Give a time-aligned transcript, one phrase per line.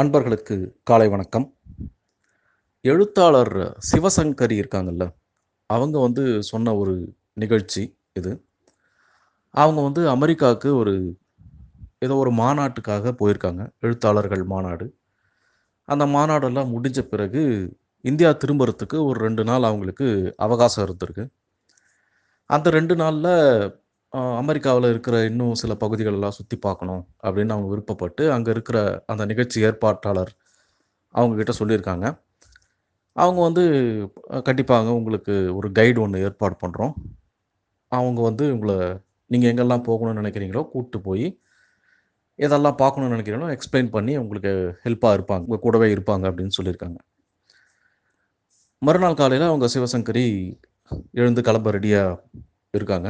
[0.00, 1.56] அன்பர்களுக்கு காலை வணக்கம்.
[2.80, 5.14] எழுத்தாளர் சிவசங்கரி இருக்காங்கல்ல
[5.66, 8.46] அவங்க வந்து சொன்ன ஒரு நிகழ்ச்சி இது.
[9.50, 11.18] அவங்க வந்து அமெரிக்காவுக்கு ஒரு
[11.98, 14.96] ஏதோ ஒரு மாநாட்டுக்காக போயிருக்காங்க எழுத்தாளர்கள் மாநாடு.
[15.84, 17.42] அந்த மாநாடெல்லாம் முடிஞ்ச பிறகு
[18.00, 21.30] இந்தியா திரும்புறதுக்கு ஒரு ரெண்டு நாள் அவங்களுக்கு அவகாசம் இருந்திருக்கு.
[22.46, 23.79] அந்த ரெண்டு நாளில்
[24.12, 28.78] அமெரிக்காவில் இருக்கிற இன்னும் சில பகுதிகள் எல்லாம் சுற்றி பார்க்கணும் அப்படின்னு அவங்க விருப்பப்பட்டு அங்கே இருக்கிற
[29.12, 30.32] அந்த நிகழ்ச்சி ஏற்பாட்டாளர்
[31.14, 32.06] அவங்கக்கிட்ட சொல்லியிருக்காங்க.
[33.16, 33.64] அவங்க வந்து
[34.48, 36.94] கண்டிப்பாக உங்களுக்கு ஒரு கைடு ஒன்று ஏற்பாடு பண்ணுறோம்
[37.92, 38.76] அவங்க வந்து உங்களை
[39.30, 41.26] நீங்கள் எங்கெல்லாம் போகணும்னு நினைக்கிறீங்களோ கூப்பிட்டு போய்
[42.38, 44.52] எதெல்லாம் பார்க்கணும்னு நினைக்கிறீங்களோ எக்ஸ்பிளைன் பண்ணி உங்களுக்கு
[44.84, 45.44] ஹெல்ப்பாக இருப்பாங்க.
[45.48, 46.98] உங்கள் கூடவே இருப்பாங்க அப்படின்னு சொல்லியிருக்காங்க.
[48.82, 50.26] மறுநாள் காலையில் அவங்க சிவசங்கரி
[51.20, 52.20] எழுந்து கிளம்ப ரெடியாக
[52.78, 53.08] இருக்காங்க.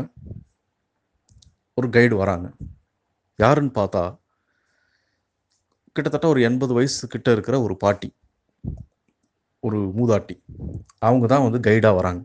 [1.79, 2.47] ஒரு கைடு வராங்க.
[3.39, 4.03] யாருன்னு பார்த்தா
[5.97, 8.09] கிட்டத்தட்ட ஒரு எண்பது வயசு கிட்ட இருக்கிற ஒரு பாட்டி
[9.63, 10.35] ஒரு மூதாட்டி.
[11.07, 12.23] அவங்க தான் வந்து கைடாக வராங்க.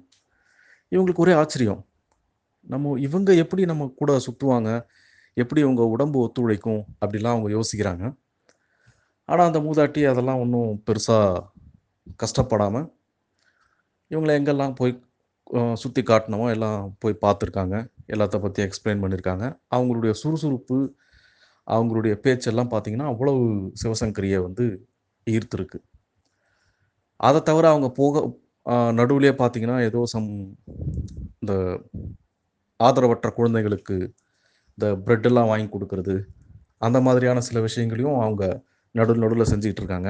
[0.94, 1.82] இவங்களுக்கு ஒரே ஆச்சரியம்.
[2.74, 4.70] நம்ம இவங்க எப்படி நம்ம கூட சுற்றுவாங்க
[5.42, 6.84] எப்படி அவங்க உடம்பு ஒத்துழைக்கும்?
[7.02, 8.04] அப்படிலாம் அவங்க யோசிக்கிறாங்க.
[9.30, 11.44] ஆனால் அந்த மூதாட்டி அதெல்லாம் ஒன்றும் பெருசாக
[12.24, 12.88] கஷ்டப்படாமல்
[14.12, 14.94] இவங்களை எங்கெல்லாம் போய்
[15.84, 17.76] சுற்றி காட்டினமோ எல்லாம் போய் பார்த்துருக்காங்க.
[18.10, 20.78] எல்லாத்த பற்றி எக்ஸ்பிளைன் பண்ணியிருக்காங்க அவங்களுடைய சுறுசுறுப்பு
[21.68, 23.44] அவங்களுடைய பேச்செல்லாம் பார்த்தீங்கன்னா அவ்வளவு
[23.82, 24.66] சிவசங்கரியை வந்து
[25.28, 25.80] ஈர்த்திருக்கு.
[27.20, 28.24] அதை தவிர அவங்க போக
[29.00, 30.30] நடுவிலே பார்த்தீங்கன்னா ஏதோ சம்
[31.42, 31.54] இந்த
[32.80, 33.98] ஆதரவற்ற குழந்தைகளுக்கு
[34.78, 36.16] இந்த ப்ரெட்டெல்லாம் வாங்கி கொடுக்கறது
[36.86, 38.44] அந்த மாதிரியான சில விஷயங்களையும் அவங்க
[38.96, 40.10] நடு நடுவில் செஞ்சுக்கிட்டு இருக்காங்க.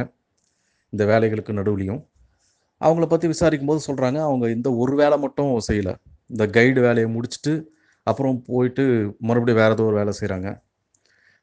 [0.93, 2.01] இந்த வேலைகளுக்கு நடுவுலையும்.
[2.81, 5.93] அவங்கள பற்றி விசாரிக்கும் போது சொல்கிறாங்க அவங்க இந்த ஒரு வேலை மட்டும் செய்யலை.
[6.33, 7.53] இந்த கைடு வேலையை முடிச்சுட்டு
[8.07, 8.83] அப்புறம் போயிட்டு
[9.27, 10.49] மறுபடியும் வேறு ஏதோ ஒரு வேலை செய்கிறாங்க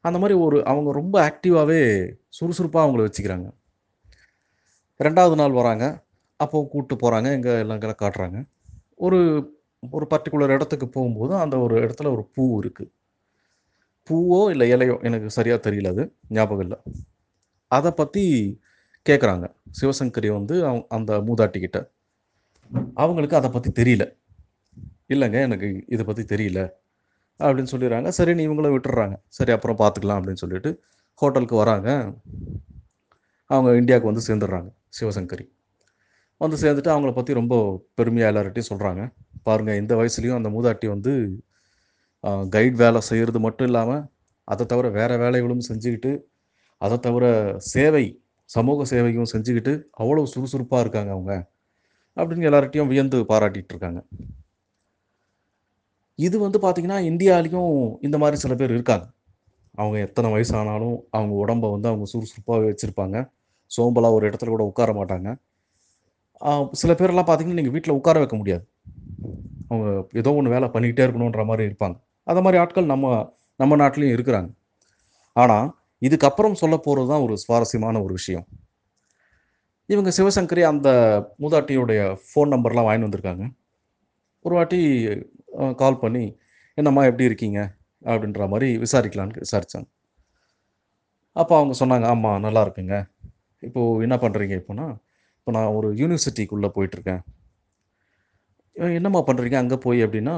[0.04, 1.80] அந்த மாதிரி ஒரு அவங்க ரொம்ப ஆக்டிவாகவே
[2.28, 3.48] சுறுசுறுப்பாக அவங்கள வச்சுக்கிறாங்க.
[5.00, 5.84] ரெண்டாவது நாள் வராங்க.
[6.40, 8.38] அப்போ கூப்பிட்டு போகிறாங்க எங்கே எல்லாம் காட்டுறாங்க.
[9.06, 9.18] ஒரு
[9.82, 12.90] ஒரு பர்டிகுலர் இடத்துக்கு போகும்போது அந்த ஒரு இடத்துல ஒரு பூ இருக்குது
[14.10, 16.04] பூவோ இல்லை இலையோ எனக்கு சரியாக தெரியல அது.
[16.36, 16.78] ஞாபகம் இல்லை.
[17.70, 18.24] அதை பற்றி
[19.06, 19.46] கேட்குறாங்க
[19.80, 21.78] சிவசங்கரி வந்து அவங்க அந்த மூதாட்டிக்கிட்ட.
[22.94, 24.04] அவங்களுக்கு அதை பற்றி தெரியல.
[25.10, 26.60] இல்லைங்க எனக்கு இதை பற்றி தெரியல
[27.40, 28.08] அப்படின்னு சொல்லிடுறாங்க.
[28.18, 30.70] சரி நீ இவங்கள விட்டுறாங்க சரி அப்புறம் பார்த்துக்கலாம் அப்படின்னு சொல்லிட்டு
[31.22, 31.88] ஹோட்டலுக்கு வராங்க.
[33.50, 35.46] அவங்க இந்தியாவுக்கு வந்து சேர்ந்துடுறாங்க சிவசங்கரி.
[36.42, 37.54] வந்து சேர்ந்துட்டு அவங்கள பற்றி ரொம்ப
[37.98, 39.02] பெருமையாக எல்லார்ட்டையும் சொல்கிறாங்க
[39.48, 41.12] பாருங்கள் இந்த வயசுலேயும் அந்த மூதாட்டி வந்து
[42.54, 44.02] கைட் வேலை செய்கிறது மட்டும் இல்லாமல்
[44.48, 46.12] அதை தவிர வேறு வேலைகளும் செஞ்சுக்கிட்டு
[46.80, 47.24] அதை தவிர
[47.72, 48.04] சேவை
[48.50, 51.32] சமூக சேவையும் செஞ்சுக்கிட்டு அவ்வளோ சுறுசுறுப்பாக இருக்காங்க அவங்க
[52.16, 54.00] அப்படின்னு எல்லார்ட்டையும் வியந்து பாராட்டிகிட்டு இருக்காங்க.
[56.26, 57.74] இது வந்து பார்த்திங்கன்னா இந்தியாலேயும்
[58.06, 59.06] இந்த மாதிரி சில பேர் இருக்காங்க.
[59.80, 63.16] அவங்க எத்தனை வயசானாலும் அவங்க உடம்பை வந்து அவங்க சுறுசுறுப்பாகவே வச்சுருப்பாங்க.
[63.70, 65.28] சோம்பலாக ஒரு இடத்துல கூட உட்கார மாட்டாங்க.
[66.80, 68.64] சில பேரெல்லாம் பார்த்தீங்கன்னா நீங்கள் வீட்டில் உட்கார வைக்க முடியாது.
[69.70, 69.90] அவங்க
[70.20, 71.96] ஏதோ ஒன்று வேலை பண்ணிக்கிட்டே இருக்கணுன்ற மாதிரி இருப்பாங்க.
[72.30, 73.14] அந்த மாதிரி ஆட்கள் நம்ம
[73.60, 74.50] நம்ம நாட்டிலையும் இருக்கிறாங்க.
[75.36, 75.66] ஆனால்
[76.06, 78.46] இதுக்கப்புறம் சொல்ல போகிறது தான் ஒரு சுவாரஸ்யமான ஒரு விஷயம்.
[79.92, 80.88] இவங்க சிவசங்கரி அந்த
[81.42, 83.44] மூதாட்டியுடைய ஃபோன் நம்பர்லாம் வாங்கி வந்திருக்காங்க.
[84.44, 84.80] ஒரு வாட்டி
[85.80, 86.24] கால் பண்ணி
[86.78, 87.60] என்னம்மா எப்படி இருக்கீங்க?
[88.04, 89.88] அப்படின்ற மாதிரி விசாரிக்கலான்னு விசாரித்தாங்க
[91.40, 92.96] அப்போ அவங்க சொன்னாங்க ஆமாம் நல்லா இருக்குங்க.
[93.66, 94.86] இப்போது என்ன பண்ணுறீங்க இப்போனா
[95.38, 97.22] இப்போ நான் ஒரு யூனிவர்சிட்டிக்குள்ளே போயிட்டுருக்கேன்.
[98.98, 100.36] என்னம்மா பண்ணுறீங்க அங்கே போய் அப்படின்னா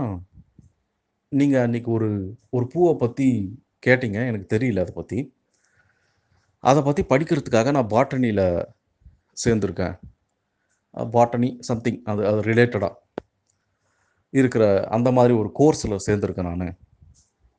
[1.33, 2.09] நீங்கள் அன்றைக்கி ஒரு
[2.57, 3.29] ஒரு பூவை பற்றி
[3.87, 5.19] கேட்டீங்க எனக்கு தெரியல அதை பற்றி
[6.71, 8.45] அதை பற்றி படிக்கிறதுக்காக நான் பாட்டனியில்
[9.45, 9.95] சேர்ந்துருக்கேன்.
[11.17, 12.95] பாட்டனி சம்திங் அது அது ரிலேட்டடாக
[14.41, 14.65] இருக்கிற
[14.97, 16.77] அந்த மாதிரி ஒரு கோர்ஸில் சேர்ந்துருக்கேன் நான்.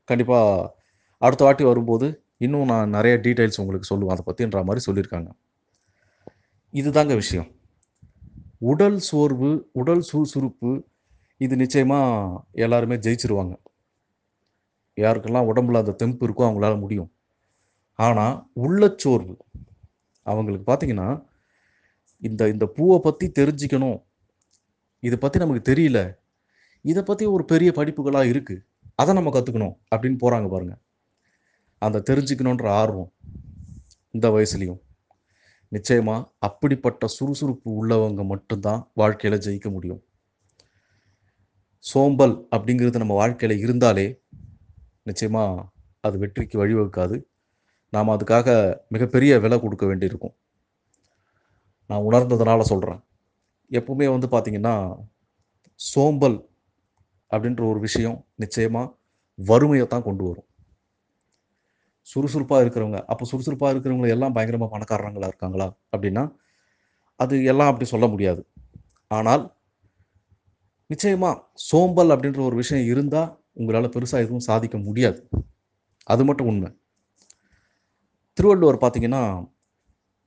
[0.09, 0.75] கண்டிப்பாக
[1.17, 4.13] அடுத்த வாட்டி வரும்போது இன்னும் நான் நிறைய டீட்டெயில்ஸ் உங்களுக்கு சொல்லுவேன்.
[4.15, 5.29] அதை பற்றின்ற மாதிரி சொல்லியிருக்காங்க.
[6.73, 7.47] இதுதாங்க விஷயம்.
[8.71, 10.71] உடல் சோர்வு உடல் சுறுசுறுப்பு
[11.41, 13.55] இது நிச்சயமாக எல்லாருமே ஜெயிச்சிருவாங்க.
[14.97, 17.09] யாருக்கெல்லாம் உடம்புல அந்த தெம்பு இருக்கோ அவங்களால முடியும்.
[17.99, 19.35] ஆனால் உள்ளச்சோர்வு
[20.25, 21.09] அவங்களுக்கு பார்த்தீங்கன்னா
[22.21, 23.97] இந்த இந்த பூவை பற்றி தெரிஞ்சுக்கணும்.
[24.99, 25.99] இதை பற்றி நமக்கு தெரியல.
[26.85, 28.63] இதை பற்றி ஒரு பெரிய படிப்புகளாக இருக்குது
[29.01, 30.81] அதை நம்ம கற்றுக்கணும் அப்படின்னு போகிறாங்க பாருங்கள்
[31.81, 33.11] அந்த தெரிஞ்சுக்கணுன்ற ஆர்வம்
[34.13, 34.81] இந்த வயசுலேயும்.
[35.71, 40.01] நிச்சயமாக அப்படிப்பட்ட சுறுசுறுப்பு உள்ளவங்க மட்டும்தான் வாழ்க்கையில் ஜெயிக்க முடியும்.
[41.85, 44.05] சோம்பல் அப்படிங்கிறது நம்ம வாழ்க்கையில் இருந்தாலே
[45.09, 45.65] நிச்சயமாக
[46.03, 47.17] அது வெற்றிக்கு வழிவகுக்காது.
[47.93, 48.47] நாம் அதுக்காக
[48.93, 50.35] மிகப்பெரிய விலை கொடுக்க வேண்டியிருக்கும்.
[51.89, 53.01] நான் உணர்ந்ததுனால சொல்கிறேன்
[53.71, 54.75] எப்பவுமே வந்து பார்த்திங்கன்னா
[55.79, 56.37] சோம்பல்
[57.35, 58.93] அப்படின்ற ஒரு விஷயம் நிச்சயமாக
[59.39, 60.47] வறுமையை தான் கொண்டு வரும்.
[62.09, 66.23] சுறுசுறுப்பாக இருக்கிறவங்க அப்போ சுறுசுறுப்பாக இருக்கிறவங்க எல்லாம் பயங்கரமாக பணக்காரங்களாக இருக்காங்களா அப்படின்னா
[67.19, 68.41] அது எல்லாம் அப்படி சொல்ல முடியாது.
[69.11, 69.43] ஆனால்
[70.89, 71.35] நிச்சயமாக
[71.69, 75.19] சோம்பல் அப்படின்ற ஒரு விஷயம் இருந்தால் உங்களால் பெருசாக எதுவும் சாதிக்க முடியாது.
[76.13, 76.69] அது மட்டும் உண்மை.
[78.37, 79.21] திருவள்ளுவர் பார்த்தீங்கன்னா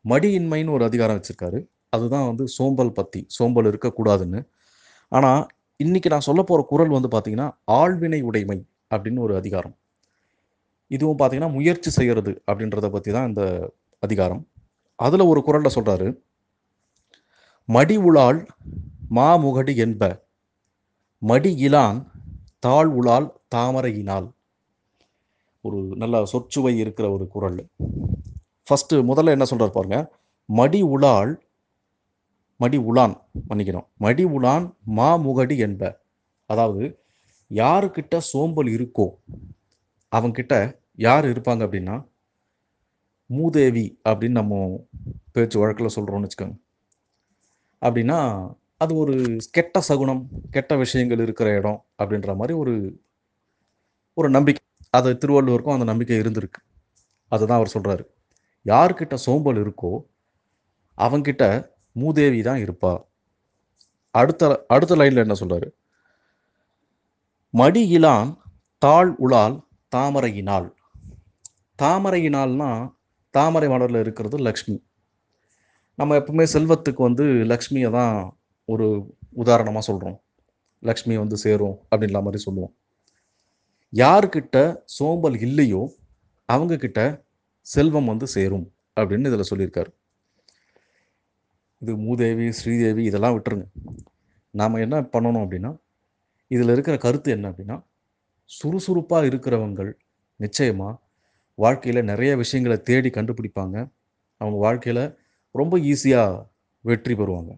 [0.05, 1.59] மடியின்மைன்னு ஒரு அதிகாரம் வச்சுருக்காரு.
[1.97, 4.41] அதுதான் வந்து சோம்பல் பற்றி சோம்பல் இருக்கக்கூடாதுன்னு.
[5.13, 5.43] ஆனால்
[5.81, 8.57] இன்னைக்கு நான் சொல்ல போகிற குரல் வந்து பார்த்தீங்கன்னா ஆழ்வினை உடைமை
[8.95, 9.75] அப்படின்னு ஒரு அதிகாரம்.
[10.91, 13.43] இதுவும் பார்த்தீங்கன்னா முயற்சி செய்கிறது அப்படின்றத பற்றி தான் இந்த
[14.03, 14.41] அதிகாரம்.
[14.99, 16.09] அதில் ஒரு குரலில் சொல்கிறாரு
[17.69, 18.41] மடி உளால்
[19.19, 20.03] மாமுகடி என்ப
[21.23, 22.01] மடி இலான்
[22.67, 24.29] தாழ் உளால் தாமரையினால்
[25.65, 27.61] ஒரு நல்ல சொற்சுவை இருக்கிற ஒரு குரல்.
[28.69, 29.99] ஃபஸ்ட்டு முதல்ல என்ன சொல்கிறார் பாருங்க
[30.49, 31.33] மடி உளால்
[32.61, 33.15] மடி உலான்
[33.49, 33.87] மன்னிக்கணும்.
[33.97, 34.67] மடி உலான்
[34.97, 35.83] மாமுகடி என்ப.
[36.51, 36.85] அதாவது
[37.51, 39.07] யாருக்கிட்ட சோம்பல் இருக்கோ
[40.13, 40.55] அவங்கிட்ட
[40.97, 41.97] யார் இருப்பாங்க அப்படின்னா
[43.31, 44.87] மூதேவி அப்படின்னு நம்ம
[45.33, 46.57] பேச்சு வழக்கில் சொல்கிறோம்னு வச்சுக்கோங்க.
[47.83, 48.19] அப்படின்னா
[48.77, 49.15] அது ஒரு
[49.51, 52.75] கெட்ட சகுனம் கெட்ட விஷயங்கள் இருக்கிற இடம் அப்படின்ற மாதிரி ஒரு
[54.17, 54.63] ஒரு நம்பிக்கை.
[54.91, 56.61] அது திருவள்ளுவருக்கும் அந்த நம்பிக்கை இருந்திருக்கு.
[57.33, 58.05] அதுதான் அவர் சொல்கிறாரு
[58.67, 59.93] யார்கிட்ட சோம்பல் இருக்கோ
[60.99, 61.45] அவங்கிட்ட
[62.03, 62.93] மூதேவி தான் இருப்பா.
[64.15, 64.43] அடுத்த
[64.75, 65.69] அடுத்த லைனில் என்ன சொல்கிறாரு
[67.55, 68.31] மடி இலான்
[68.83, 69.57] தாழ் உளால்
[69.93, 70.69] தாமரையினால்.
[71.79, 72.71] தாமரையினால்னா
[73.35, 74.77] தாமரை மலரில் இருக்கிறது லக்ஷ்மி.
[75.99, 78.17] நம்ம எப்பவுமே செல்வத்துக்கு வந்து லக்ஷ்மியை தான்
[78.73, 78.87] ஒரு
[79.43, 80.19] உதாரணமாக சொல்கிறோம்
[80.89, 82.73] லக்ஷ்மி வந்து சேரும் அப்படின்ற மாதிரி சொல்லுவோம்.
[83.93, 84.57] யாருக்கிட்ட
[84.97, 85.83] சோம்பல் இல்லையோ
[86.49, 87.01] அவங்கக்கிட்ட
[87.67, 88.67] செல்வம் வந்து சேரும்
[89.01, 89.91] அப்படின்னு இதில் சொல்லியிருக்காரு.
[91.83, 93.67] இது மூதேவி ஸ்ரீதேவி இதெல்லாம் விட்டுருங்க.
[94.55, 95.71] நாம் என்ன பண்ணணும் அப்படின்னா
[96.51, 97.77] இதில் இருக்கிற கருத்து என்ன அப்படின்னா
[98.51, 99.91] சுறுசுறுப்பாக இருக்கிறவங்கள்
[100.41, 100.95] நிச்சயமாக
[101.59, 103.77] வாழ்க்கையில் நிறைய விஷயங்களை தேடி கண்டுபிடிப்பாங்க.
[104.41, 105.05] அவங்க வாழ்க்கையில்
[105.55, 106.45] ரொம்ப ஈஸியாக
[106.85, 107.53] வெற்றி பெறுவாங்க.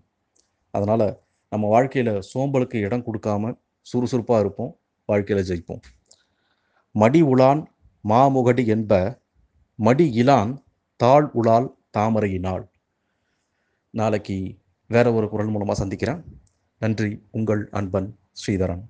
[0.74, 1.06] அதனால்
[1.52, 3.52] நம்ம வாழ்க்கையில் சோம்பலுக்கு இடம் கொடுக்காம
[3.86, 4.72] சுறுசுறுப்பாக இருப்போம்
[5.08, 5.82] வாழ்க்கையில் ஜெயிப்போம்.
[6.94, 7.62] மடி உலான்
[8.04, 8.92] மாமுகடி என்ப
[9.78, 10.52] மடி இலான்
[11.00, 12.64] தாழ் உலால் தாமரையினாள்
[13.90, 14.58] நாளைக்கு
[14.88, 16.24] வேற ஒரு குரல் மூலமாக சந்திக்கிறேன்.
[16.78, 17.22] நன்றி.
[17.30, 18.82] உங்கள் அன்பன் ஸ்ரீதரன்.